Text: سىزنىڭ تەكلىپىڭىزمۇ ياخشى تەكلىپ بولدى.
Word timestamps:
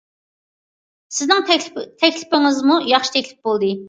سىزنىڭ 1.17 1.43
تەكلىپىڭىزمۇ 1.49 2.79
ياخشى 2.93 3.13
تەكلىپ 3.19 3.51
بولدى. 3.51 3.71